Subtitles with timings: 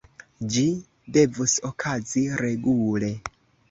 [0.55, 0.63] Ĝi
[1.19, 3.17] devus okazi regule.